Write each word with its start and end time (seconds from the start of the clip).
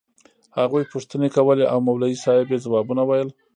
هغوى 0.57 0.83
پوښتنې 0.93 1.29
کولې 1.35 1.65
او 1.73 1.77
مولوي 1.87 2.17
صاحب 2.23 2.47
يې 2.53 2.57
ځوابونه 2.65 3.01
ويل. 3.05 3.29